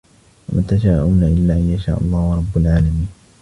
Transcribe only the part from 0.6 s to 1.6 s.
تَشَاءُونَ إِلَّا